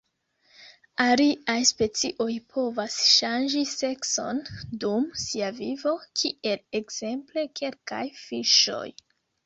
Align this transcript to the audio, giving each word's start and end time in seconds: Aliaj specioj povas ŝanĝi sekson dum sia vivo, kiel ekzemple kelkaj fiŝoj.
Aliaj 1.03 1.57
specioj 1.71 2.27
povas 2.55 2.97
ŝanĝi 3.11 3.63
sekson 3.75 4.43
dum 4.87 5.07
sia 5.27 5.53
vivo, 5.61 5.97
kiel 6.23 6.67
ekzemple 6.85 7.49
kelkaj 7.63 8.05
fiŝoj. 8.27 8.87